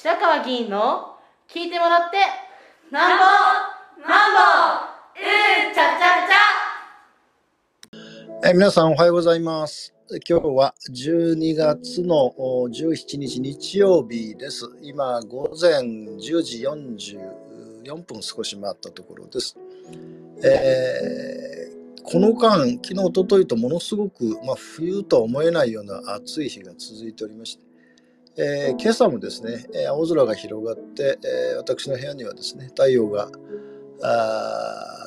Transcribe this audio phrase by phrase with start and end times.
[0.00, 1.16] 白川議員の
[1.52, 2.18] 聞いてもらって
[2.92, 3.24] なんぼ
[4.08, 4.38] なんぼ
[5.18, 8.48] うんちゃちゃちゃ。
[8.48, 9.92] え皆さんおはようございます。
[10.28, 14.70] 今日は12月の17日日曜日です。
[14.82, 19.58] 今午前10時44分少し回ったところです、
[20.44, 27.67] えー、この間昨日おとといとものすごく、まあ、冬とは思えないような暑い日が続いておりまして
[28.40, 33.32] えー、今朝もですね、え青空が広がって、えー、私の部屋にはですね、太陽が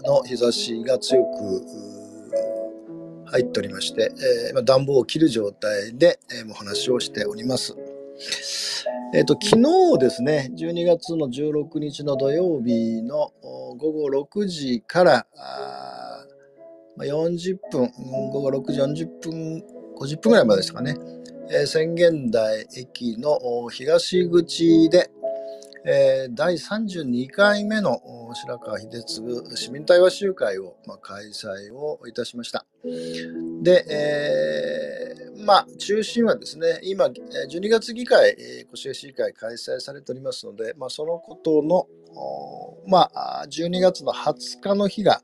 [0.03, 1.65] の日差しが強く
[3.27, 4.11] 入っておりまして、
[4.53, 7.77] えー、暖房を切る状態で、えー、お話をしております。
[9.13, 9.55] えーと、昨
[9.95, 13.31] 日ですね、12月の16日の土曜日の
[13.77, 15.25] 午後6時から
[16.97, 17.91] 40分、
[18.31, 19.63] 午後6時40分、
[19.97, 20.97] 50分ぐらいまででしたかね、
[21.53, 25.11] えー、宣言台駅の東口で、
[25.85, 27.99] えー、第32回目の
[28.33, 32.65] 白川秀次市民対話集会を、まあ、開催をいたしました。
[33.61, 41.85] で、えー、まあ、中心はですね、今、12月議会、越谷市議会開催されておりますので、まあ、そのことの、
[42.87, 45.21] まあ、12月の20日の日が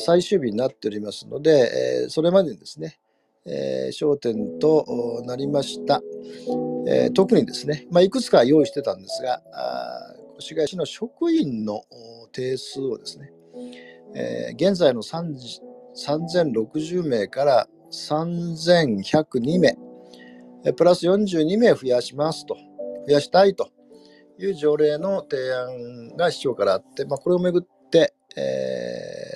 [0.00, 3.00] 最終日になっておりますので、え、それまでにですね、
[3.48, 6.02] えー、焦点となりました。
[6.88, 9.42] えー、特にですね、まあ、いくつか用意してたんですが、
[10.38, 11.82] 越谷市の職員の
[12.32, 13.32] 定数をですね、
[14.14, 19.76] えー、現在の3060名から3102名、
[20.76, 22.56] プラス42名増やしますと、
[23.06, 23.68] 増やしたいと
[24.38, 29.35] いう条例の提案が市長からあって、まあ、これをめぐって、えー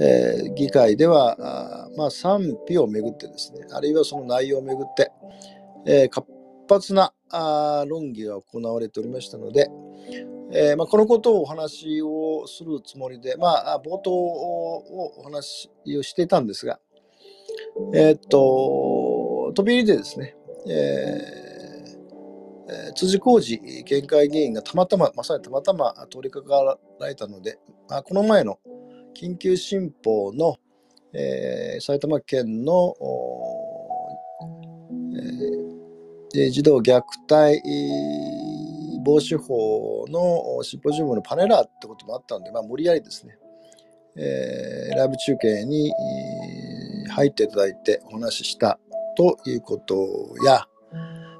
[0.00, 5.10] えー、議会ではあ、まあ、賛否をめぐってですね、あるいはその内容をめぐって、
[5.86, 6.26] えー、活
[6.68, 9.68] 発なあ論議が行われておりましたので、
[10.52, 16.78] えー、まあ、このことをお話をするつもりで、まあ、冒頭をお話をしていたんですが、
[17.92, 20.36] えっと、飛び入りでですね、
[20.68, 27.58] えー、辻浩二県会議員がたまたま、まさにたまたま通りかかられたので、
[27.90, 28.58] あ、この前の
[29.14, 30.56] 緊急新報の、
[31.12, 32.94] えー、埼玉県の、
[36.34, 37.60] えー、児童虐待
[39.04, 43.38] 防止法のシンポジウムのパネラーってこともあったので、まあ、無理やりですね、
[44.16, 45.92] えー、ライブ中継に
[47.10, 48.78] 入っていただいてお話しした
[49.16, 50.66] ということや、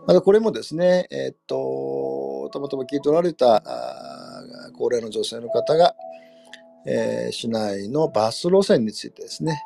[0.07, 3.63] またこれもですね、えー、っと、たまたま聞いておられた
[4.73, 5.95] 高齢の女性の方が、
[6.89, 9.63] えー、市内のバス路線についてですね、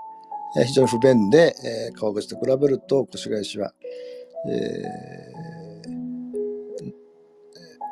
[0.59, 3.73] えー、非常に不便で、えー、川口と比べると越谷市は、
[4.49, 5.33] え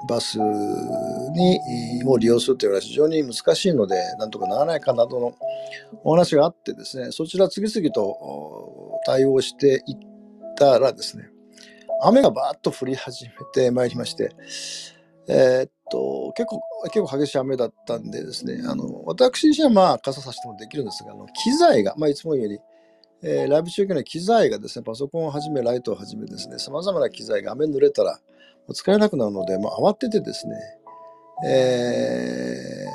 [0.09, 1.61] バスに
[2.05, 5.35] を利用するというのは非常に難しいので、なんとかならないかなどの
[6.03, 9.97] お話があってですね、そちら次々と対応していっ
[10.57, 11.31] たらですね、
[12.03, 14.35] 雨がバーッと降り始めてまいりまして、
[15.29, 22.59] えー、っと、結構、結構激しい雨だったんでですね、あの、私自身はまあ傘さしてもできるんですが、あの機材が、まあいつもより、
[23.23, 28.19] えー、ライブ中継の機材がですね、パソコンをはじめ、ライトをはじめですね、様々な機材が雨濡れたら
[28.73, 30.57] 使えなくなるので、まあ、慌ててですね、
[31.47, 32.87] え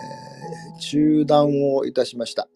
[0.76, 2.48] ー、中断をいたしました。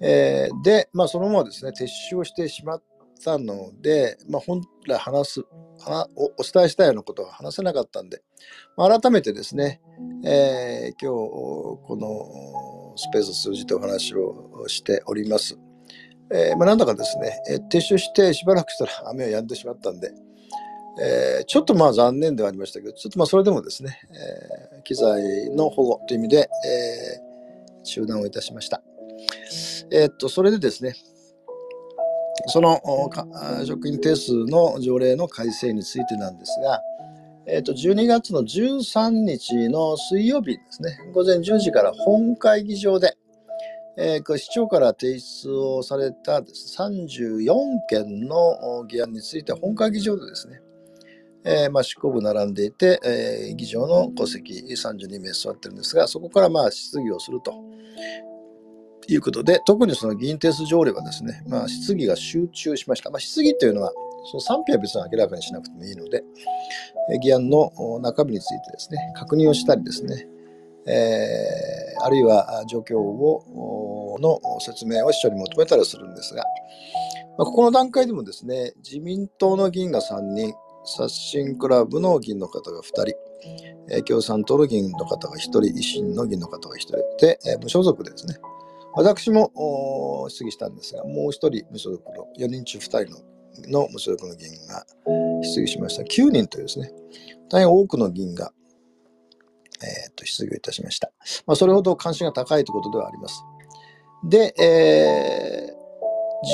[0.00, 2.82] えー、で、まあ、そのままですね、撤収をしてしまっ
[3.22, 5.44] たので、まあ、本来話す
[6.16, 8.22] お、お伝えしたようなことは話せなかったんで、
[8.76, 9.80] まあ、改めてですね、
[10.24, 15.58] えー、今日、このスペースを通じてお話をしております。
[16.32, 20.12] えー、まあ、なんだかですね、え撤収してしばらくしたら雨は止んでしまったんで、
[20.98, 24.00] えー、ちょっとまあ残念ではありましたけど、ちょっとまあそれでもですね、
[24.74, 28.82] えー、機材の保護という意味で、えー、中断をいたしました。
[29.92, 30.94] えっと、それでですね、
[32.46, 32.80] その
[33.64, 36.80] 職員定数の条例の改正についてなんですが、
[37.46, 43.16] えー、と12月の13日の水曜日ですね、午前10時から本会議場で、
[43.96, 47.46] えー、市長から提出をされた34
[47.88, 50.60] 件の議案について本会議場でですね、
[51.44, 57.54] えー、まあ、執行部並んでいて、えー、議場の戸籍32名座ってるんですが、そこからまあ質疑をすると。
[59.08, 63.10] いうことで、特にその議員定数条例はですね、まあ、質疑が集中しました。
[63.10, 63.92] まあ、質疑というのは、
[64.30, 66.22] その賛否は別に明らかにしなくてもいいので、
[67.22, 67.72] 議案の
[68.02, 70.26] 中身についてですね、確認をしたりですね、
[70.88, 76.44] えー、あるいは状況をの説明を市長に求めたりするんですが、
[77.38, 80.54] まあ、ここの段階でもですね、自民党の議員が3人、
[80.84, 83.14] 刷新クラブの議員の方が2
[83.90, 88.36] 人、共産党の議員の方が1人、維新の議員の方が1人で、無所属でですね、
[88.96, 93.20] 私も質疑したんですが、もう1人無所属の4人中2人の
[93.68, 94.84] の無所属の議員が
[95.42, 96.02] 質疑しました。
[96.02, 96.90] 9人というですね、
[97.50, 98.52] 大変多くの議員が、
[99.82, 101.10] えー、と質疑をいたしました。
[101.46, 103.42] まあ、それほど関心が高いということではあります。
[104.24, 105.70] で、え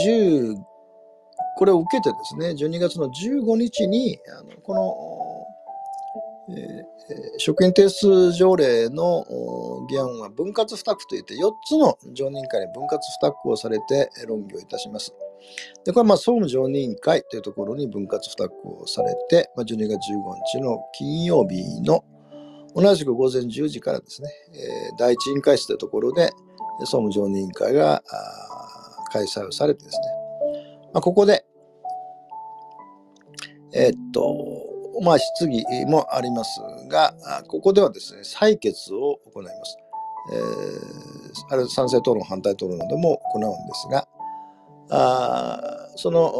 [0.06, 0.56] ー、10
[1.56, 5.11] これを受けてですね、12月の15日に、あのこの、
[7.38, 9.26] 職員定数条例の
[9.88, 15.14] 議案は分割付託といって4つの常任会に分割付託をされて論議をいたします。
[15.84, 19.98] で、これはまあ総務常任会というところに分割付託をされて、まあ、12月15
[20.54, 22.04] 日の金曜日の
[22.74, 24.30] 同じく午前10時からですね、
[24.98, 26.30] 第一委員会室というところで
[26.80, 28.02] 総務常任会が
[29.12, 30.04] 開催をされてですね、
[30.94, 31.44] まあ、ここで、
[33.74, 37.14] えー、っと、まあ、質疑もありますが、
[37.48, 39.78] ここではですね、採決を行います。
[40.32, 44.08] えー、あれ賛成討論、反対討論なども行うんですが、
[44.90, 46.32] あその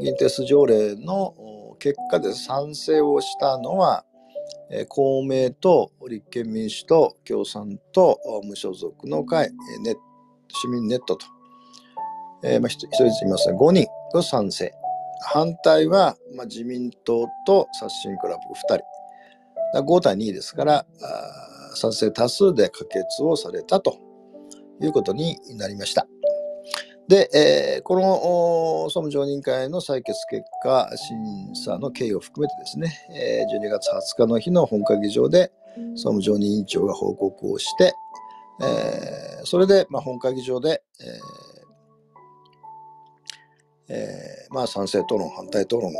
[0.00, 4.04] 議員定数条例の結果で賛成をしたのは、
[4.70, 9.50] えー、公明と立憲民主と共産と無所属の会、
[9.82, 9.94] ネ
[10.48, 11.26] 市民ネットと、
[12.42, 14.72] えーまあ、一人ずついますが5人が賛成。
[15.28, 18.96] 反対は、まあ、自民党と刷新クラブ2人。
[19.82, 20.86] 5対2ですから、
[21.74, 23.98] 賛成多数で可決をされたと
[24.80, 26.06] いうことになりました。
[27.08, 35.52] で、えー、この総務常任会の採決結果、審査の経緯を含めてですね、えー、12月20日の日の本会議場で
[35.94, 37.92] 総務常任委員長が報告をして、
[38.60, 41.45] えー、それで、まあ、本会議場で、えー
[43.88, 45.92] えー、まあ、賛成討論、反対討論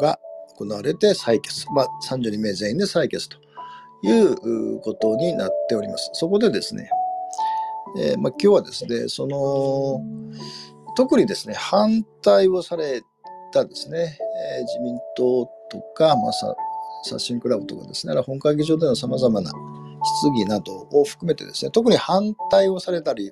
[0.00, 0.18] が
[0.56, 3.36] 行われて採決、まあ、32名全員で採決と
[4.02, 6.10] いうことになっております。
[6.14, 6.90] そこでですね、
[7.98, 10.00] えー、まあ、今日はですね、その、
[10.96, 13.02] 特にですね、反対をされ
[13.52, 14.18] たですね、
[14.58, 16.32] えー、自民党とか、まあ、
[17.04, 19.52] 刷新クラブとかですね、本会議場でのさまざまな
[20.06, 23.30] 質疑などを含めてですね、特に反対をされたり、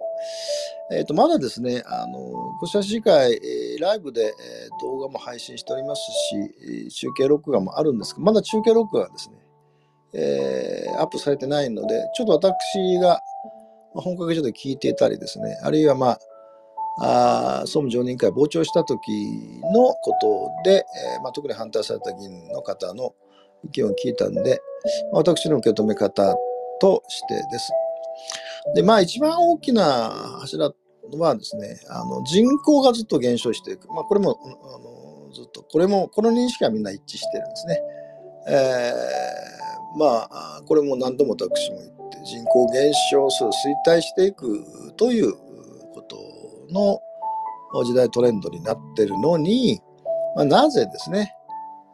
[0.91, 2.19] えー、とまだですね、あの
[2.61, 6.03] こちら市会、えー、ライブで、えー、動画も配信しております
[6.91, 9.37] し、中継録画もあるんですが、まだ中継録画がですね、
[10.15, 13.21] えー、アップされてないので、ちょっと私が
[13.95, 16.19] 本格上で聞いていたりですね、あるいはまあ、
[16.97, 19.11] あ総務常任会傍聴した時
[19.73, 20.85] のことで、
[21.17, 23.15] えー、まあ、特に反対された議員の方の
[23.65, 24.61] 意見を聞いたんで、
[25.13, 26.37] まあ、私の受け止め方
[26.85, 27.73] としてです。
[28.75, 30.11] で、まあ一番大きな
[30.41, 30.71] 柱
[31.19, 33.89] はですね、あの人口がずっと減少していく。
[33.89, 37.81] まあこれも、あのずっと、これも、この認識はみんな一致してるんですね。
[38.49, 43.51] えー、まあ、これも何度も私も言って人口減少数衰
[43.87, 45.33] 退していくという
[45.95, 46.19] こと
[46.71, 47.01] の
[47.85, 49.81] 時代トレンドになってるのに、
[50.37, 51.33] まあ、なぜですね、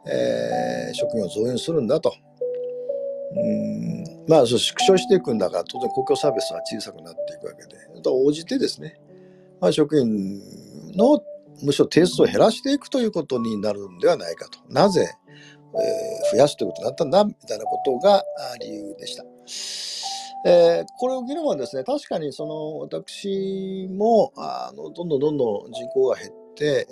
[0.05, 2.13] えー、職業を増員するんだと。
[3.33, 8.99] うんまあ、縮小していくんだから当然公共サービスは小さくなっていくわけでと応じてですね、
[9.59, 10.41] まあ、職員
[10.95, 11.21] の
[11.63, 14.59] むしろ定数を減らしていくということになるんではないかと。
[14.69, 15.07] なぜ、
[15.73, 18.23] えー、増やすということになったんだみたいなことが
[18.59, 19.23] 理由でした。
[20.43, 26.87] えー、これを議論はですね、確かにその私もあのどんどんどんどん人口が減って、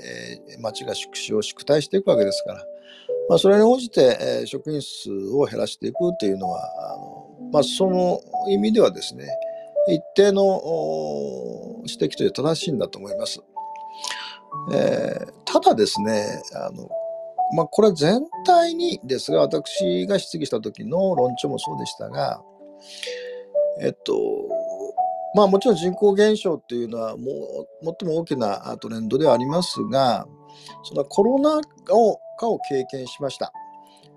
[0.52, 2.64] えー、町が縮小、縮退していくわけですから、
[3.30, 6.62] まあ、それに応じて、え、職員数を減らしていくっていうのは、
[6.94, 8.20] あのまあ、その
[8.50, 9.28] 意味ではですね、
[9.88, 10.62] 一定の
[11.88, 13.40] 指摘という正しいんだと思います。
[14.74, 16.90] えー、ただですね、あの
[17.56, 22.42] まあ、これは全体にですが、私が質疑した時の論調もそうでしたが、
[23.82, 24.14] えっと、
[25.36, 27.32] まあもちろん人口減少っていうのはも
[27.82, 30.28] う最も大きなトレンドではありますが、
[30.84, 33.52] そのコロナ禍を経験しました。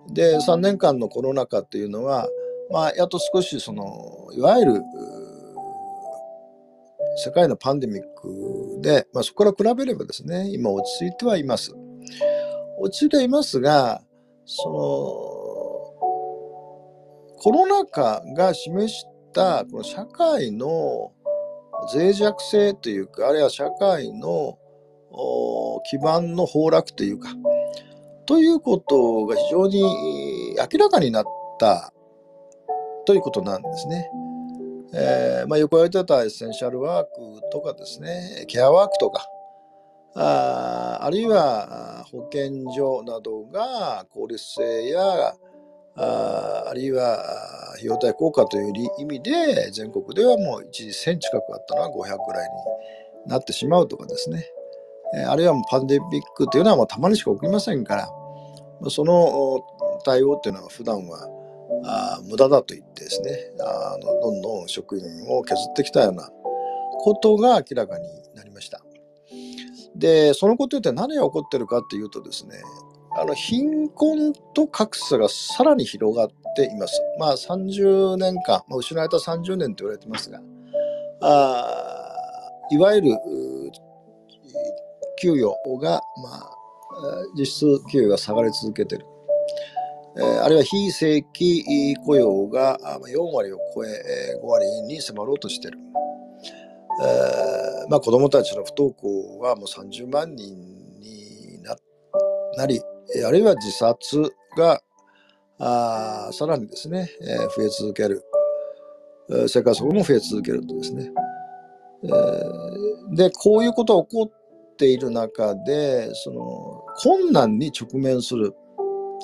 [0.09, 2.29] で、3年間のコロナ禍っていうのは、
[2.71, 4.83] まあやっと少しその、いわゆる
[7.17, 11.73] 世界のパンデミックで、まあ、そこから比べればですね、今落ち着いてはいます。
[12.79, 14.03] 落ち着いていますが、
[14.45, 14.79] その、
[17.39, 21.13] コロナ禍が示したこの社会の
[21.93, 24.59] 脆弱性というか、あるいは社会の
[25.85, 27.31] 基盤の崩落というか、
[28.27, 31.25] ということが非常に明らかになっ
[31.59, 31.93] た
[33.05, 34.11] ということなんですね。
[34.95, 37.11] えー、まあ、よく言われてたエッセンシャルワーク
[37.51, 39.27] とかですね、ケアワークとか、
[40.15, 45.35] ああるいは保健所などが効率性や
[45.97, 52.49] ああるいは費用対効果という意味で全国ではもう一時1000近くあったのは500ぐらい
[53.25, 54.47] になってしまうとかですね、
[55.29, 59.61] あるいはパンデミックというのはたまにしか起きませんからその
[60.05, 61.29] 対応っていうのは普段は
[62.29, 63.53] 無駄だと言ってですね
[64.23, 66.31] どんどん職員を削ってきたような
[67.03, 68.05] ことが明らかに
[68.35, 68.83] なりました。
[69.95, 72.63] でそのことによって何が起こってるかっていうとですね
[73.15, 77.01] あの貧困と格差がさらに広がっています。
[77.19, 80.41] まあ30年間、まあ、失われた30年と言われてますが
[81.21, 81.93] あ
[82.71, 83.19] いわゆる
[85.23, 86.57] 給与が、まあ、
[87.37, 87.61] 実質
[87.91, 89.07] 給与が下がり続けている。
[90.19, 95.79] え、あるいは非正規雇用が4割を超え5割に迫ろうとしている。
[97.03, 100.55] えーまあ、子どもたちの不登校はもう30万人
[100.99, 101.63] に
[102.57, 102.81] なり、
[103.27, 104.83] あるいは自殺が
[105.59, 108.23] あさらにですね、えー、増え続ける。
[109.49, 111.11] 生活保護も増え続けるとですね。
[112.05, 114.33] えー、で、こういうことが起こ
[114.83, 118.53] ている中で、その困難に直面する。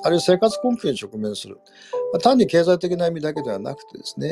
[0.03, 1.57] あるいは生活困窮に直面する。
[2.13, 4.31] まあ、単に経済的な意味だけではなくてですね、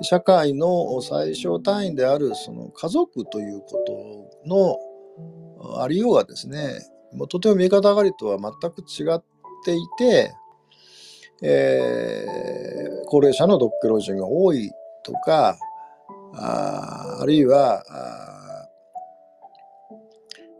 [0.00, 3.84] 社会の最小単位であるその家族というこ
[4.46, 6.80] とのありようがですね、
[7.12, 9.22] もうとても右肩上がりとは全く違っ
[9.66, 10.32] ていて、
[11.42, 14.70] えー、高齢者の独居老人が多い
[15.04, 15.58] とか、
[16.34, 17.84] ああるいは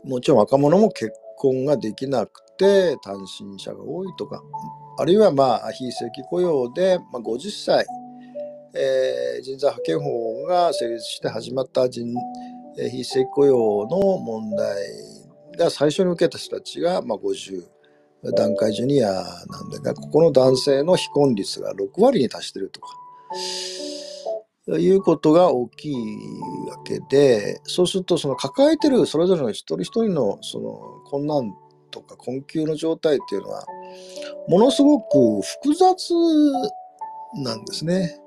[0.04, 4.42] もちろん若者も結婚ができなくて単身者が多いとか、
[4.98, 7.86] あるいはまあ非正規雇用で、まあ、50歳、
[8.74, 12.06] えー、人材派遣法が成立して始まった人、
[12.78, 14.76] えー、非正規雇用の問題
[15.58, 17.62] が最初に受けた人たちが、まあ、50
[18.36, 19.20] 段階ジュニアな
[19.62, 22.86] んだがここの男性の非婚率が6割に達してるとか。
[24.68, 25.94] いうことが大きい
[26.70, 30.70] わけでそうするとその抱えてるそれぞれの一人一人のその
[31.10, 31.52] 困難
[31.90, 33.66] とか困窮の状態っていうのは
[34.48, 36.14] ものすごく複雑
[37.34, 38.18] なんですね。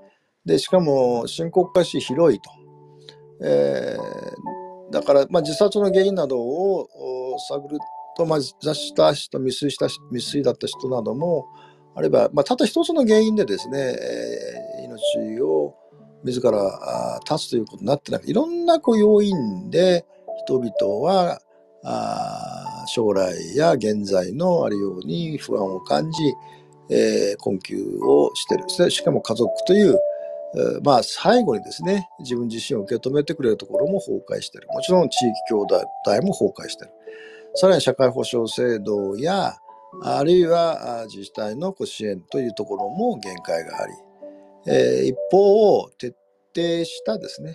[0.46, 2.50] で、しかも深刻化し広いと。
[3.42, 6.88] えー、だから、まあ、自殺の原因などを
[7.50, 7.78] 探る
[8.16, 11.48] と、まあ、自殺した人、未遂した未遂だった人なども
[11.96, 15.76] あれば、まあ、たった一つの原因でですね、えー、命を
[16.26, 20.06] 自ら立つということになってなくて、いろんなこう要因で
[20.46, 21.40] 人々は
[21.84, 26.34] あ将来や現在のあるように不安を感じ、
[26.90, 28.92] えー、困窮をしてる。
[28.92, 30.00] しかも家族という
[30.84, 34.68] まあ最後にですね、自分自身を受け止めてくれるところも崩壊してる。
[34.72, 36.92] もちろん地域共同体も崩壊してる。
[37.56, 39.58] さらに社会保障制度や、
[40.02, 43.94] あるいは自治体の支援というところも限界があり、
[44.68, 46.16] えー、一方を、徹
[46.56, 47.54] 底したですね、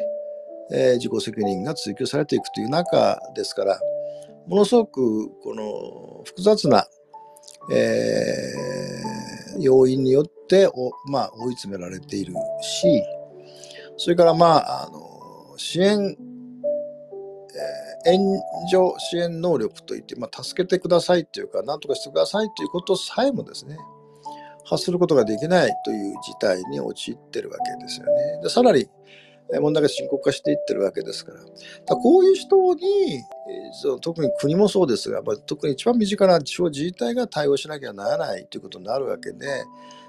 [0.72, 3.80] えー、自己責任が追求されていくという中ですから、
[4.46, 6.86] ものすごくこの複雑な、
[7.72, 13.02] えー、要因によってお、まあ、追い詰められているし、
[13.96, 16.16] それから、まあ、あの支援、
[18.06, 18.20] えー、援
[18.70, 23.76] 助支援能力といって、まあ、助けてくださいというか、何とかしてくださいということさえもですね、
[24.70, 28.40] 発することができないという事態に陥ってるわけですよね。
[28.42, 28.88] でさらに、
[29.60, 31.40] 問題が深刻化していってるわけですから。
[31.40, 32.82] だこういう人に、
[33.72, 39.64] その特に国もそうですが、特に一番身近な地方自治体が対応しなきゃならないということになるわけで、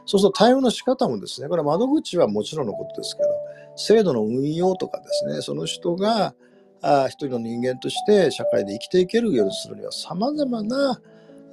[0.06, 3.30] そうすると対応の仕方もですね、これは窓口はもちろんのことですけど、
[3.76, 6.36] 制度の運用とかですね、その人が
[6.84, 11.02] あ一人の人間として社会で生きていけるようにするには、さまざまな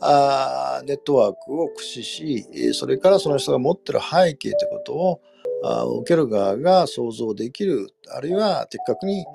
[0.00, 5.20] あネットワークを駆使し、それからその人が持ってる背景ということを
[5.64, 9.26] あ受ける側が想像できる、あるいは的確に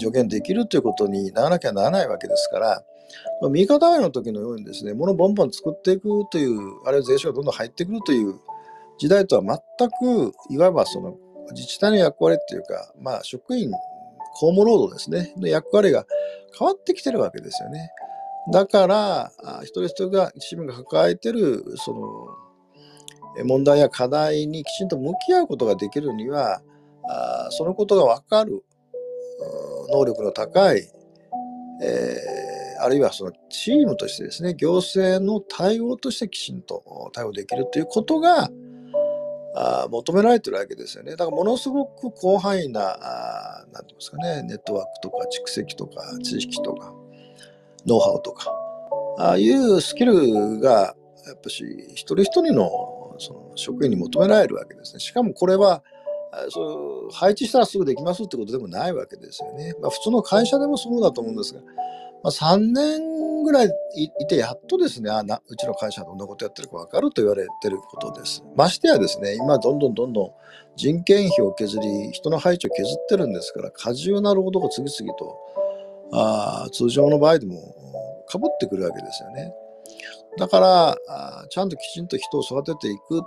[0.00, 2.84] 助言できるということにならなきゃならないわけですから、
[3.50, 8.40] 右肩上がりの時のようにですね、物をボンボン作っていくという、あるいは税収がどんどん入ってくるという
[8.98, 9.42] 時代とは
[9.78, 11.16] 全く、いわばその
[11.52, 13.70] 自治体の役割っていうか、まあ職員、
[14.38, 16.06] 公務労働ですね、の役割が
[16.58, 17.90] 変わってきてるわけですよね。
[18.52, 26.62] だから、一人一人が、市民が抱えてる、その、問題や課題にきちんと向き合うことができるには、
[27.08, 28.64] あそのことが分かる
[29.92, 30.88] 能力の高い、
[31.82, 38.50] えー、あるいはそのチームとしてですね、行政の対応としてきちんと対応できるということが
[39.54, 41.12] あ求められてるわけですよね。
[41.12, 46.92] だからものすごく広範囲な、あなんて言いますかね、ネットワークとか蓄積とか知識とか、
[47.86, 48.52] ノウハウとか、
[49.18, 50.94] ああいうスキルが、
[51.26, 55.00] やっぱし、一人一人のその職員に求められるわけですね。
[55.00, 55.82] しかもこれは、
[56.50, 59.74] そ配置したらすぐできますってことでもないわけですよね。
[59.80, 61.60] まあ、普通の会社でもそうだと思うんですが、
[62.22, 68.44] まあ、3年ぐらいいてやっとですねあなうちの会社はどんなことやってるか分かると言われてることです。
[68.56, 70.30] ましてやですね今どんどんどんどん
[70.74, 75.38] 人件費を削り人の配置を削ってるんですから過重な労働が次々と
[76.12, 79.52] あ通常の場合でもかぶってくるわけですよね。
[80.38, 83.22] だからあちゃんときちんと人を育てていく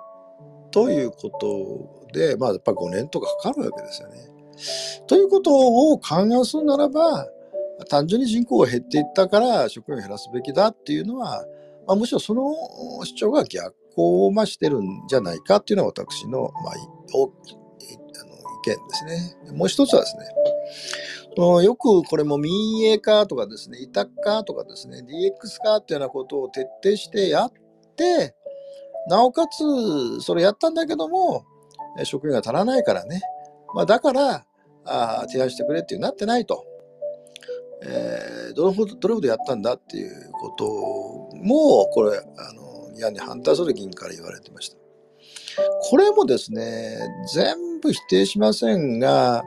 [0.72, 4.18] ということで、まあ、やっぱ5年とかかかるわけですよね。
[5.08, 5.52] ということ
[5.92, 7.28] を考えするならば、
[7.90, 11.46] 単純に人口が減っていったから職員を減らすべきだっていうのは、
[11.88, 12.54] まあ、むしろその
[13.06, 16.74] 主張が逆行を増してるんじゃないかっていうのは私の、まあ、
[18.76, 19.58] 大きあの意見ですね。
[19.58, 20.26] もう一つはですね、
[21.64, 27.54] よくこれも民営化とかですね、委託化とかですね、DX 化っていうようなことを徹底してやっ
[27.96, 28.36] て、
[29.08, 31.46] なおかつ、それやったんだけども、
[32.04, 33.22] 職員が足らないからね、
[33.74, 34.46] まあ、だから
[34.86, 36.66] あ提案してくれっていうなってないと。
[37.82, 40.66] えー、どれほどどれほどやったんだっていうこと
[41.38, 44.78] もこれあの嫌に反対する議員から言われてました。
[45.82, 47.00] これもですね
[47.34, 49.44] 全部否定しませんが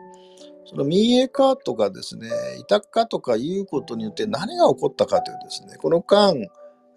[0.65, 6.35] その民営化とかですね委託化とかいうことによって何が起こったかというとですねこの間、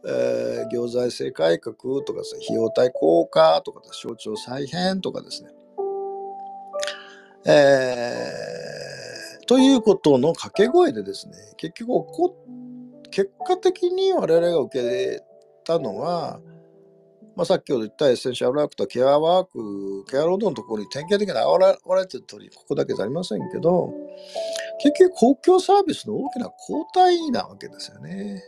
[0.07, 5.49] えー、行財政改革とかです、ね、費用対効果とか省庁再編とかですね、
[7.45, 12.37] えー、ということの掛け声でですね結局起こ
[13.11, 15.21] 結果的に我々が受け
[15.65, 16.39] たのは
[17.35, 21.41] まあ、さっきほど言ったエッセンシャルワークとケアワーク、ケアロードのところに典型的に現
[21.97, 23.93] れてる通り、ここだけじゃありませんけど、
[24.79, 28.41] 結局公共サービスの大きな後退なわけですよね。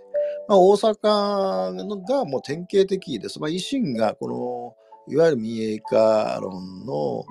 [0.48, 3.40] まあ、大阪がもう典型的です。
[3.42, 4.76] まあ、維新がこ
[5.08, 7.26] の、いわゆる民営化論の、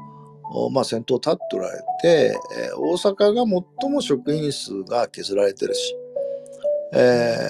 [0.71, 5.97] まあ、先頭を立っておられて、えー、大阪が最も職員数が削られてるし、
[6.93, 7.49] え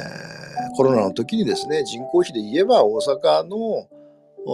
[0.73, 3.89] ー、コロナの時にですね、人口比で言えば大阪の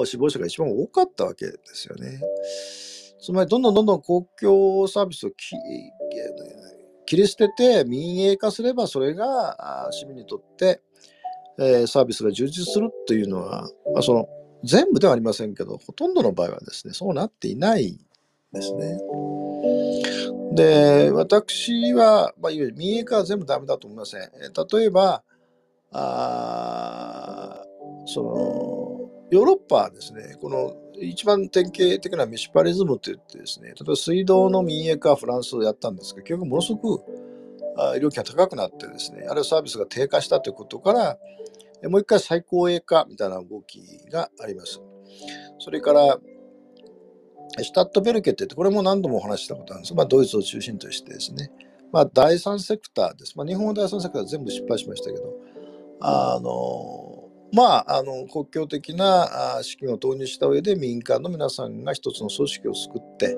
[0.05, 2.21] 死亡者が一番多かったわけですよね。
[3.21, 5.31] つまりどんどんどんどん公共サービスを
[7.07, 10.83] 切り捨てて民営化すればそれが市民にとって、
[11.59, 14.29] え、サービスが充実するというのは、まあ、その
[14.65, 17.99] 全部ではありませんけどほとんどの場合はですねそうなっていない
[18.53, 18.99] ですね。
[20.55, 24.21] で私は、まあ、いわゆる民営化は全部ダメだと思いません。
[24.21, 25.23] 例えば
[25.93, 27.65] あ
[28.07, 29.02] その
[29.33, 37.05] ヨーロッパはですね、この一番典型的なミシパリズムといってですね、例えば水道の民営化フランスをやったんですけど、結局ものすごく
[37.99, 41.19] 料金が高くなってですね、あるいはサービスが低下したということから、
[41.89, 44.83] もう一回最高栄化みたいな動きがあります。
[45.61, 46.19] それから、
[47.63, 49.95] シュタットベルケってって、これも何度もお話したことあるんです。
[49.95, 51.51] まあ、ドイツを中心としてですね、
[51.91, 53.39] まあ、第三セクターです。
[53.39, 55.35] まあ、日本の第三セクターは全部失敗しましたけど、
[56.01, 57.12] あの、
[57.53, 63.37] まあ、あの国境的な資金を投入した上で民間の皆さんが一つの組織を作って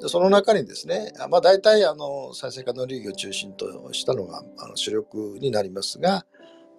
[0.00, 6.26] でその中にですね、まあ、大体あの再生可能流域を中心としたのがあの主力になりますが、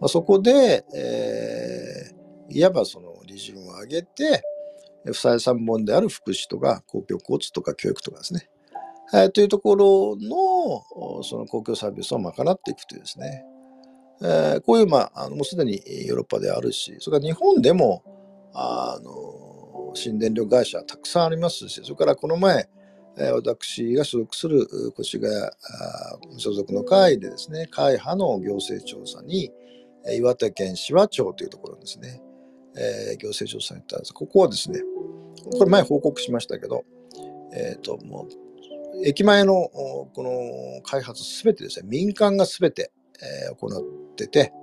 [0.01, 4.43] まあ、そこで、えー、いわばその利潤を上げて
[5.05, 8.49] 不採算本である福祉とか公共交通とか教育とかですね、
[9.13, 13.45] えー、というところのその公共サービスを賄っていくというですね。
[14.21, 18.03] えー、こういう、まあ、あのもうすでにヨーロッパであるし、それから日本でも、
[18.53, 22.69] あの、新電力会社たくさんありますし、それからこの前、
[23.17, 24.67] えー、私が所属する
[24.99, 25.31] 越谷
[26.37, 29.51] 所属の会でですね、会派の行政調査に、
[30.13, 32.21] 岩手県紫波町というところですね、
[32.77, 34.13] えー、行政調査に行ったんです。
[34.13, 34.81] ここはですね、
[35.57, 36.83] これ前報告しましたけど、
[37.53, 44.53] えっ、ー、と、もう、駅前のこの開発すべてですね、民間がすべて、えー、行ってて、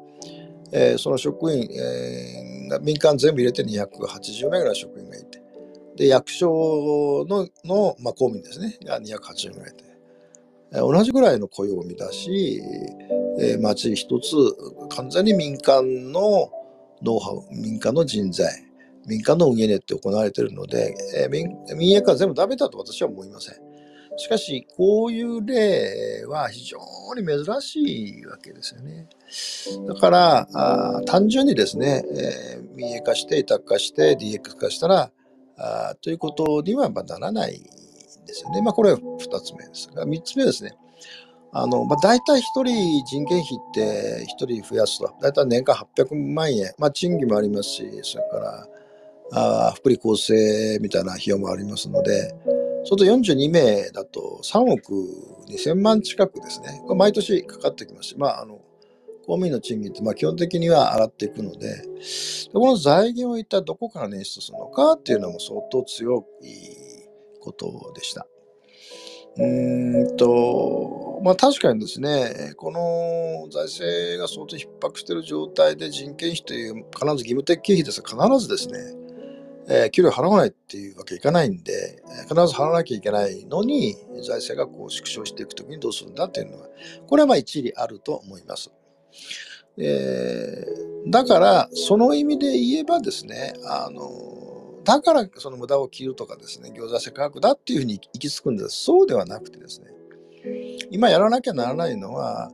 [0.73, 5.43] えー、その職員、えー、民間全部入れて280名ぐらい職員がいて、
[5.97, 9.85] で、役所のの、まあ、公務員ですね、が280名ぐらいいて、
[10.73, 12.61] えー、同じぐらいの雇用を満たし、
[13.39, 14.35] えー、町一つ
[14.95, 16.51] 完全に民間の
[17.03, 18.49] ノウハウ、民間の人材、
[19.07, 23.72] 民間の運営によって行われてるので、えー、民民営化全部ダメだと私は思いません。
[24.17, 26.79] しかし、こういう例は非常
[27.17, 29.09] に珍しいわけですよね。
[29.87, 35.11] だから、単純にですね、えー、民営化して、委託化して、DX 化したら、
[35.57, 37.63] あということにはならないん
[38.27, 38.63] ですよね。
[38.63, 40.73] まあ、これは2つ目ですが、3つ目ですね。
[41.53, 48.67] あの、まあ、大体1人人件費って1人増やすと、大体年間800万円、まあ、賃金もありますし、それから
[49.35, 52.35] あ福利厚生みたいな費用もありますので、
[52.85, 54.93] そと42名だと3億
[55.49, 58.61] 2000万近くですね、これ毎年かかってきますし、まあ、あの
[59.25, 61.85] 公務員の賃金ってまあ基本的には上がっていくので、
[62.53, 66.47] この財源を一体どこから捻出するのかっていうのも相当強い
[67.41, 68.27] ことでした。
[69.39, 78.79] うんと、まあ確かにですね、この財政が相当逼迫している状態で人件費という必ず義務的経費ですが、必ずですね、
[79.75, 86.69] えー、給料払わないっていうわけいかないんで、必ず払わなきゃいけないのに、財政がこう縮小していくときにどうするんだっていうのは、
[87.07, 88.71] これはまあ一理あると思います。
[89.79, 98.85] えー、だから、その意味で言えばですね、あの、だからその無駄を切るとかですね、行財政価格だっていうふうに行き着くんです。
[98.85, 99.87] そうではなくてですね、
[100.91, 102.51] 今やらなきゃならないのは、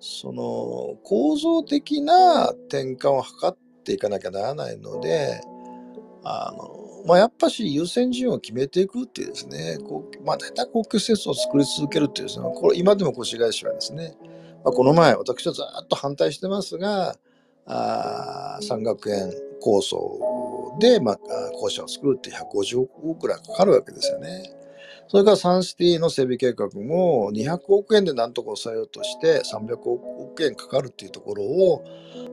[0.00, 5.42] その構造的な転換を図っていかなきゃならないので、
[6.28, 14.16] あの、まあ、やっぱし優先順位を決めていくっていうですね、こうまあ、大体公共施設を作り続けるっていうですね、これ今でも越谷市はですね、
[14.64, 17.16] まあ、この前、私はずっと反対してますが、
[17.68, 21.18] あ山岳園構想で、まあ、
[21.54, 24.52] 校舎を作るって150億ぐらいかかるわけですよね。
[25.08, 31.84] それからサンシティの整備計画も200億円でなんとか抑えようとして300億円かかるっていうところを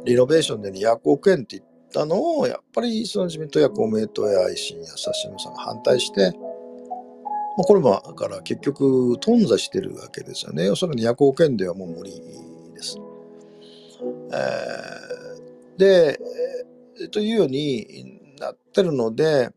[0.06, 6.34] リノベーションで200億円って言ってたのをやっぱりその自民党や公明党や維新や指野さんが反対して
[7.56, 10.70] まあこれもだから結局頓挫してるわけですよね。
[10.70, 12.12] おそらく200億円ではもう無理
[12.74, 12.98] です。
[14.32, 16.20] えー、で、
[17.12, 19.52] というようになってるので、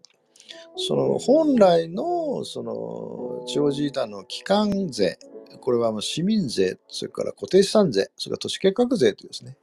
[0.77, 5.19] その本来のその地方自治体の基幹税、
[5.61, 9.57] これはもう市民税、それから固定資産税、それから都市計画税というですね、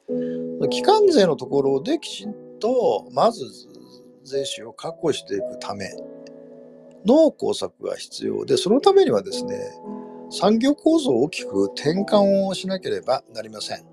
[0.69, 3.45] 基幹税のところできちんとまず
[4.23, 5.91] 税収を確保していくため
[7.05, 9.59] の工作が必要で、そのためにはですね、
[10.31, 13.85] 産業構造を大きく転換をしなければなりません。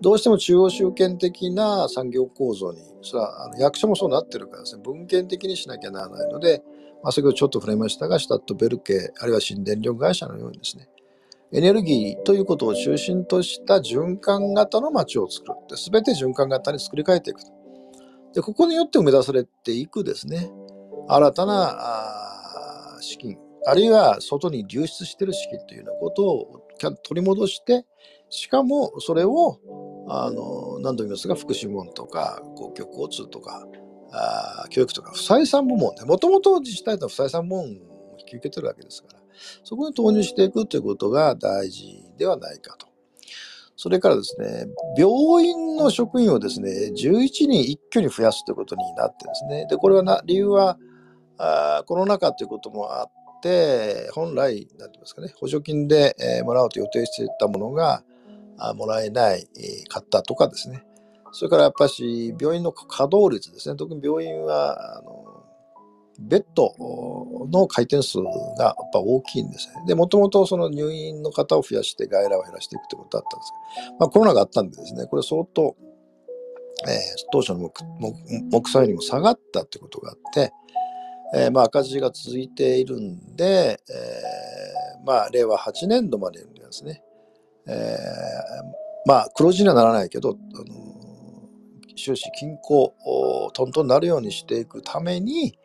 [0.00, 6.62] どうしても中央集権的な産業構造に、それはあの役所もそうなってるからですね、文献的にしなきゃならないので、
[7.02, 10.88] まあ、先ほどちょっと触れましたが、シュタットベルケ、あるいは新電力会社のようにですね、
[11.52, 15.76] エネルギーということを中心とした循環型の街を作る。
[15.76, 17.55] すべて循環型に作り変えていくと。
[18.36, 20.50] で、ここによって生み出されていくですね、
[21.08, 26.62] 新たな資金、あるいは外に流出している資金というようなことを
[27.02, 27.86] 取り戻して、
[28.28, 29.58] しかもそれを、
[30.08, 33.66] あの、何度も言いますが、福祉門とか、公共交通とか、
[34.12, 37.66] あ教育とか、不採算部門ね、もともと自治体と不採算部門を
[38.18, 39.20] 引き受けてるわけですから、
[39.64, 42.86] そこに投入していくということが大事ではないかと。
[43.76, 50.78] それからですね、病院の職員をですね、11人一挙に増やすということになってですね、で、これはな、理由は、
[51.38, 58.02] あコロナ禍ということもあって、本来、なんて言いますかね、補助金で、えー、もらおうと予定していたものが、
[58.58, 60.82] あもらえない、えー、ったとかですね。
[61.32, 63.76] それからやっぱし、病院の稼働率ですね。
[63.76, 65.25] 特に病院は、あの
[66.20, 66.74] ベッド
[67.50, 69.84] の回転数がやっぱ大きいんですね。
[69.86, 73.52] で、もともとその入院の方を増やして外来を減らしていくということだったんです
[73.84, 75.76] けど、まあ、コロナがあったんでですね、これ相当、
[76.88, 76.92] えー、
[77.32, 77.72] 当初の目
[78.50, 80.52] 目標よりも下がったということがあって、
[81.34, 87.02] えー、まあ赤字が続いているんで、えー、まあ令和8年度までですね、
[87.66, 87.76] えー、
[89.06, 90.96] まあ黒字にはならないけど、あの
[91.96, 92.94] 収支均衡
[93.54, 95.58] トントンになるようにしていくために、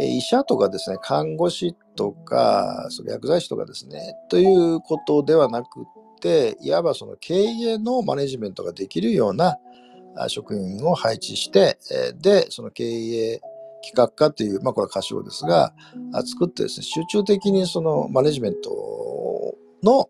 [0.00, 5.84] 医者とかですね、看護師とか、その薬剤師とかですね、ということではなく
[6.20, 9.58] て、いわばその経営のマネジメントができるような
[10.28, 11.78] 職員を配置して、
[12.20, 13.40] で、その経営
[13.82, 15.74] 企画課という、まあこれは歌唱ですが、
[16.24, 20.08] 作ってですね、集中的にそのマネジメントの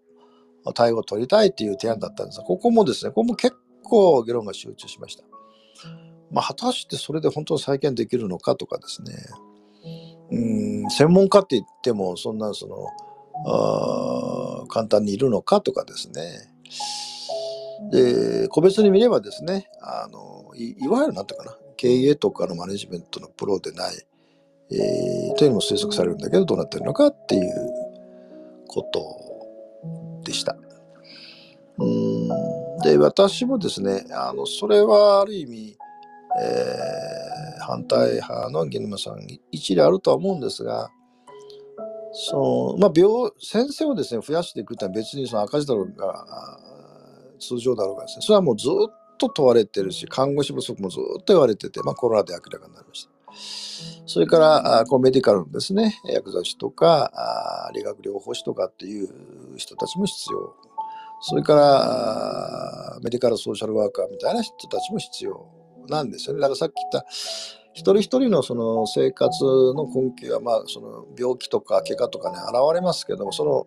[0.74, 5.24] 対応を取りたいという提案だったんですが、ここもですね、ここも結構議論が集中しました。
[6.30, 9.14] まあ、果たしてそれで本当に再建できるのかとかですね、
[10.30, 12.86] うん、専門家って言っても、そんなその、
[13.46, 16.50] あ簡単にいるのかとかですね。
[17.90, 23.94] で、個別に見ればですね、あのいわゆるなんていうかな、経営とかのマネジメントのプロでない、
[24.70, 27.52] えー、というのも推測されるんだけど、どうなってるのかっていう
[28.66, 30.56] ことでした。
[31.78, 32.28] うん
[32.82, 35.76] で、私もですね、あの、それはある意味、
[36.40, 40.90] えー、反対派のゲニムさん一理あるとは思うんですが、
[42.12, 46.26] そうまあ、病先生をですね増やしていくってのは別にその赤字だろうが
[47.38, 53.10] 通常だろうがですねそれはもうずっと問われてるし看護師不足もずっと言われてて、まあ、コロナで明らかになりました。
[54.06, 59.08] それからあこうメディカルのですね薬剤師とかあ理学療法士とかっていう
[59.56, 60.54] 人たちも必要。
[61.20, 65.57] それからメディカルソーシャルワーカーみたいな人たちも必要
[65.88, 67.06] なんですよねだからさっき言った
[67.78, 73.66] 一人一人のその生活の根拠は、まあ、その病気とか怪我とかね、現れますけども、その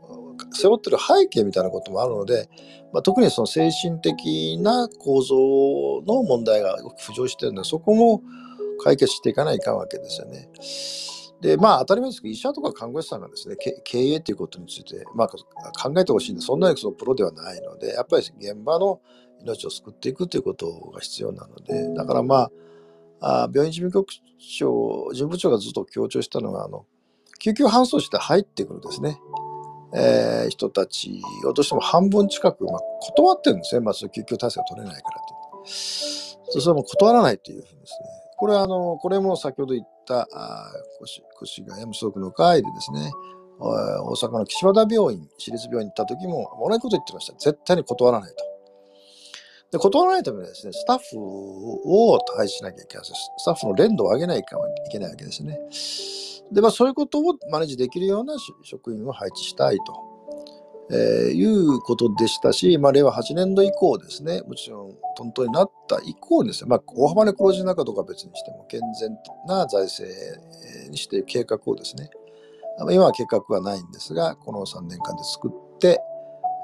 [0.52, 2.50] 背負ってる背景みたいなこともあるので、
[2.92, 8.22] まあ、特にその精神的な構造の問題が浮上してるので、そこも
[8.84, 10.50] 解決していかないかんわけですよね。
[11.40, 15.38] で、まあ当たり前ですけど、医者とか看護師さんがですね、経営ということについて、まあ、考
[15.98, 19.00] えてほしいんで、そんなにそのプロではないので、やっぱり現場の
[19.44, 22.50] 命を救っていくということが必要なので、だからま
[23.20, 24.12] あ、あ病院事務局
[24.60, 26.86] 長、事務部長がずっと強調したのは、あの
[27.40, 29.20] 救急搬送して入ってくるですね、
[29.94, 35.66] えー、人たちをどうしても半分近く、まあ、断ってるんですね、まあ、そ救急体制が取れないからと。
[36.60, 40.72] それも断らないというふうにですね、これはあの、これも先ほど言ったあ
[41.04, 43.12] 越越谷無足の会でですね、
[43.60, 47.34] 大阪の岸和田病院、私立病院に行った時も同じこと言ってました。
[47.34, 48.51] 絶対に断らないと。
[49.72, 55.60] で、断らないためにはですね、スタッフを配置しなきゃいけないですスタッフの連動を上げないといけないわけですね。
[56.52, 60.12] で、まあ、そういうことをマネージできるような職員を配置したいと、
[60.92, 70.14] えー、いうことでしたし、まあ、令和8年度以降ですね、もちろん、トントンになった以降ですね、まあ、大幅な黒字の中とか別にしても、健全な財政
[70.90, 72.10] にしている計画をですね、
[72.90, 76.02] 今は計画はないんですが、この3年間で作って、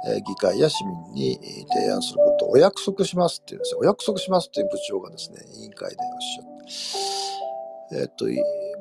[0.05, 1.39] え議会や市民に
[1.73, 3.79] 提案することをお約束しますっていうんですよ。
[3.79, 7.07] お約束しますっていう部長がですね、委員会でおっしゃって。
[7.89, 8.25] えっと、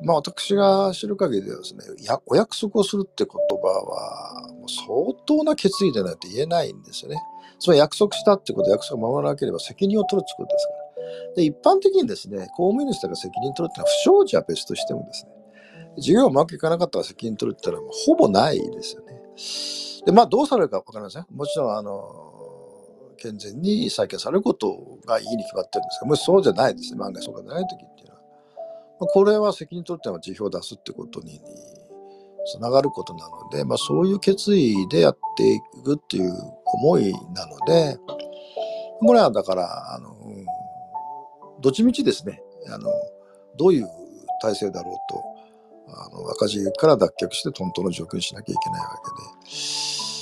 [0.03, 7.21] まあ私が知る限りではですね、やお約束をするって言葉は、もう相当な決意でないと言えないんですよね。
[7.59, 11.35] それ約束したってこと約束を守らなければ責任を取るってことですから。
[11.35, 15.31] で、一般的にですね、公務員の人が責任取るってのは不祥事は別としてもですね、
[15.97, 19.16] 事業をうまくいかなかったら責任取るってのはほぼないですよね。
[20.05, 21.25] で、まあ、どうされるかわかりません。
[21.31, 22.33] もちろん、あの、
[23.17, 28.21] 健全に再建されることがいいに決まってるんですが、もしそうじゃないですね、万が一そうじゃない時っていうのは。
[28.99, 31.41] まあ、これは責任取っては辞表を出すってことに
[32.45, 36.33] つながることなので、まあ、そういう決意でやっていくっていう
[36.65, 37.97] 思いなので、
[38.99, 40.15] これはだから、あの、
[41.59, 42.89] どっちみちですね、あの、
[43.57, 43.87] どういう
[44.41, 45.36] 体制だろうと、
[45.89, 50.17] あの赤字から脱却してトントンの状況にしなきゃいけないわけで。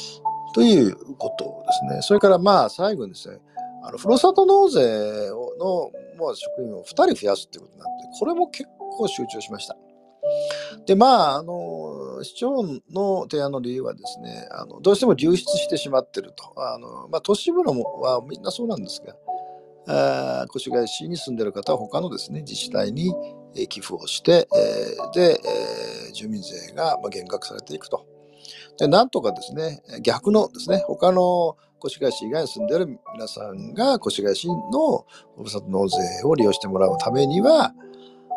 [0.53, 2.01] ということですね。
[2.01, 3.39] それからまあ最後にですね、
[3.83, 9.75] あのふるさと納税の、まあ、職員を2人増やすっていうことになって、これも結構集中しました。
[10.87, 16.53] で、まあ、あの、市長の提案の理由はですね、あのどうしても流出してしまってると。
[16.57, 19.15] あのまあ、都市部のもはみんなそうなんですが、
[19.87, 23.13] あ越谷市に住んでる方は他のですね、自治体に
[23.69, 25.39] 寄付をして、え、で、
[26.09, 28.05] え、住民税が減額されていくと。
[28.77, 35.05] で、なんとかですね、逆のですね、他の越谷市以外に住んでいる皆さんが越谷市の
[35.37, 37.73] ふるさと納税を利用してもらうためには、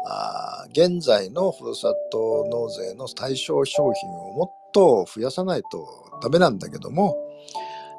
[0.07, 7.17] あ現在のふるさと納税の対象商品をもっと増やさないとダメなんだけども、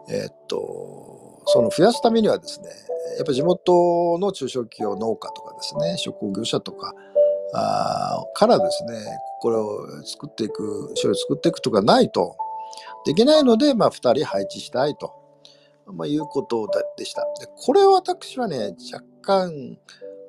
[0.09, 2.67] えー、っと、その増やすためにはですね、
[3.17, 6.93] やっぱり地元の中小企業農家とかですね、食業者とか、
[7.53, 8.93] あからですね、
[9.41, 12.35] これを作っていく、処理を作っていくとかないと
[13.05, 15.13] できないので、まあ、2人配置したいと、
[15.87, 17.23] まあ、いうことでした。
[17.39, 19.77] でこれは私はね、若干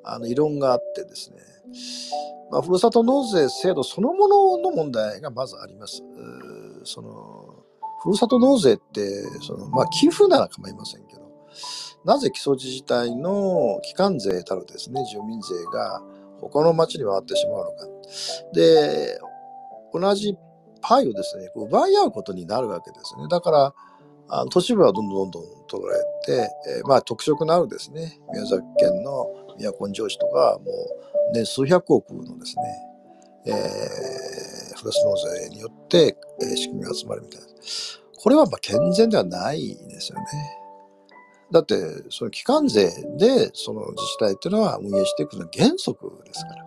[0.03, 1.37] あの異論があってですね、
[2.51, 6.03] まあ、ふるさと納税制度そのものの問題がまずあります。
[6.83, 7.63] その
[8.03, 11.21] ふるさと納税ってその、まあ、寄付なら構いませんけど、
[12.03, 16.01] なぜ基礎自治体の基幹税たるですね、住民税が
[16.41, 17.87] 他の町に回ってしまうのか。
[18.53, 19.19] で、
[19.93, 20.37] 同じ
[20.81, 23.27] パイをですね、奪い合うことになるわけですね。
[23.29, 23.73] だから、
[24.33, 26.49] あの都市部はどんどんどんどん取られて、
[26.79, 29.27] えー、まあ特色のあるですね、宮崎県の
[29.59, 32.63] 都城市とか、もう年数百億のですね、
[33.45, 37.47] えー、フラス納税によって、えー、仕組みが集まるみたいな。
[38.23, 40.60] これはまあ健全ではないですよね。
[41.51, 41.75] だって、
[42.09, 46.65] その基幹税でその自治体っていうのは運営していくのは原則ですから。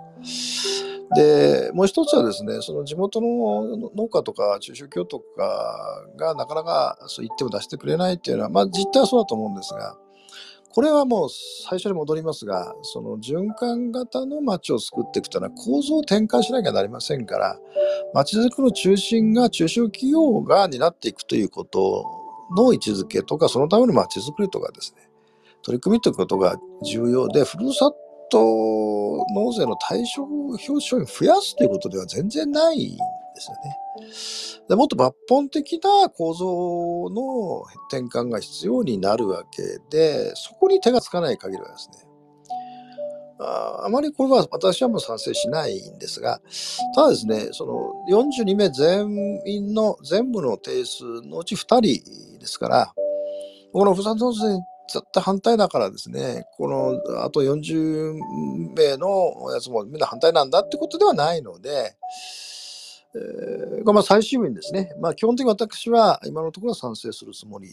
[1.16, 9.96] で、もう一つはですね、その地元の農家とか中小企業とかがなかなかそう言っても出してくれないっていうのは、まあ実態はそうだと思うんですが、
[10.74, 17.56] これはもう最初に戻りますが、その循環型の街を作っていくというのは構造を転換しなきゃなりませんから、
[18.12, 25.08] まちづくりの中心が中小企業が担っていくということの位置づけとか、そのためのまちづくりとかですね、
[25.62, 27.90] 取り組みということが重要で、ふるさ
[28.30, 28.38] と
[29.34, 32.96] 納税の対象表彰を増やすということでは全然ないんで
[33.36, 33.78] すよね。
[34.68, 42.04] でもっと抜本的な構造の転換が必要になるわけで、そこに手がつかない限りはですね、
[43.38, 46.40] ああまりこれは私はもう賛成しないんですが、
[46.94, 52.94] ただですね、その42名全員の全部の定数のうち2人ですから、
[53.72, 58.14] この不産納税に絶対反対だからですね、このあと40
[58.76, 61.96] 名のやつもみんな反対なんだってことではないので、
[63.16, 67.68] えー、まあ最終日にですね、まあ基本的に私は今のところは賛成するつもり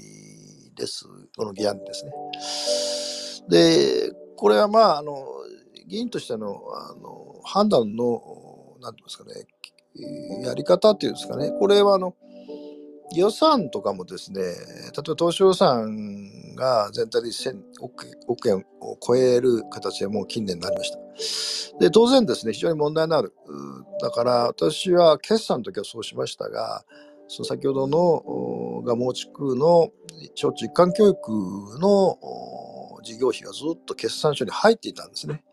[0.76, 1.06] です。
[1.38, 2.12] この議案ですね。
[3.50, 5.13] で、これはまあ、あの、
[5.91, 8.21] 議員としてのあの判断の、
[8.82, 12.15] なんていうんですかね、やり方っていうんですかね、これはあの、
[13.13, 14.54] 予算とかもですね、例え
[14.95, 17.62] ば当初予算が全体で1000
[18.27, 21.77] 億円を超える形でもう近年になりました。
[21.80, 23.34] で、当然ですね、非常に問題のある。
[24.01, 26.86] だから私は決算の時はそうしましたが、
[27.27, 29.89] その先ほどのが毛地区の
[30.36, 31.32] 小中一貫教育
[31.82, 32.17] の
[33.04, 35.43] 事業費がずっと決算書に入っていたんですね。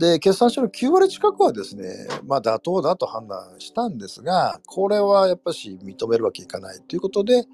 [0.00, 7.44] で、決算書の9割近くはですね、まあ妥当だと判断したんですが、これはやっぱし認めるわけいかないということで、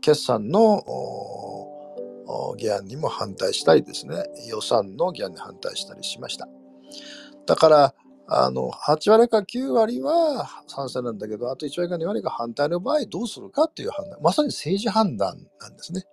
[0.00, 0.80] 決算の
[2.56, 6.46] 議案にも反対したりですね、予算の議案に反対したりしました。
[7.46, 7.94] だから、
[8.28, 16.04] あの8割か9割は賛成なんだけど、あと1割か2割が反対の場合どうするかっていう判断、まさに政治判断なんですね。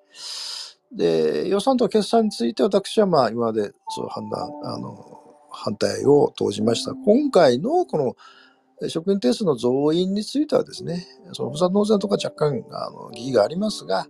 [0.91, 5.18] で、予算と決算について私はまあ今までそう判断、あの、
[5.51, 6.93] 反対を投じました。
[6.93, 14.07] 今回のこの職員定数の増員についてはですね、その不産納税とか若干あの疑義がありますが、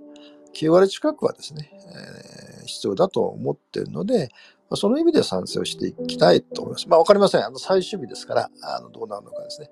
[0.53, 4.29] 9割近くはですね、えー、必要だと思っているので、
[4.75, 6.87] その意味で賛成をしていきたいと思います。
[6.87, 7.45] まあ、わかりません。
[7.45, 9.69] あの、最終日ですから、あの、どうなるのかですね。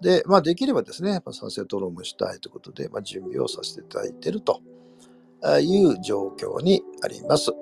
[0.00, 4.62] で、まあ、できればですね、やっぱ賛成討論もしたいということで、まあ、準備をさせていただいていると
[5.60, 7.52] いう状況にあります。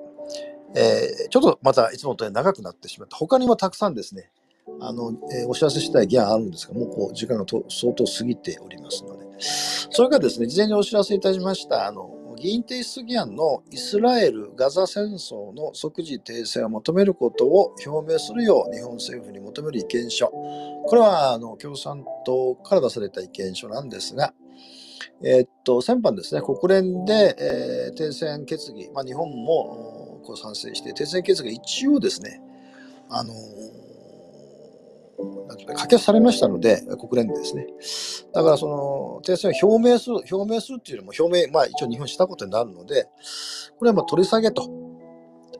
[0.75, 4.31] えー、ちょっとまたいつもと長くなってしまって、他にもたくさんですね、
[4.79, 20.27] あの、えー、お知らせしたい議案あるんですが、もうこう時間がと相当過ぎておりますので、それからですね、事前にお知らせいたしました、あの、議員提出議案のイスラエル・ガザ戦争の即時停戦を求めることを表明するよう日本政府に求める意見書。
[20.27, 24.33] これはあの共産党から出された意見書なんですが、
[25.23, 29.90] え、っと、先般ですね、国連で、えー、停戦決議、まあ、日本も
[30.21, 32.41] こう賛成して、停戦決議が一応ですね、
[33.09, 33.33] あの
[35.47, 37.67] なんていうか可決されましたので、国連でですね。
[38.33, 43.07] だからその停戦を表明する、表明するっていうよりも表明、まあ一応日本したことになるので、
[43.77, 44.69] これはまあ取り下げと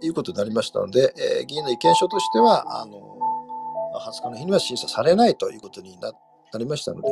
[0.02, 3.18] いうことになりましたので、えー、議員の意見書としては、あの、
[4.00, 6.14] 20日の日には審査されないということにな
[6.54, 7.08] なりましたので、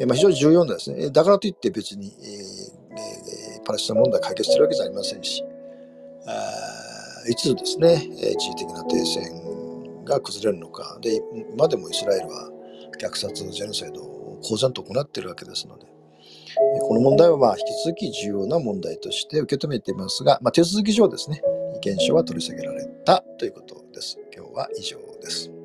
[0.00, 1.10] えー、まあ、非常に重要なですね。
[1.10, 5.42] だからといって別に、えー、パレスチナ問題解決してるわけじゃありませんし、
[7.28, 7.98] いつですね、
[8.38, 10.98] 地位的な停戦が崩れるのか。
[11.00, 11.20] で、
[11.52, 12.50] 今でもイスラエルは
[12.98, 15.86] 虐殺、ジェノサイドを公然と行っているわけですので、
[16.82, 21.42] この問題はまあ引き続き重要な問題として受け止めていますが、まあ、手続き上ですね、
[21.76, 24.18] 意見書は取り下げられたということです。
[24.34, 25.59] 今日は以上です。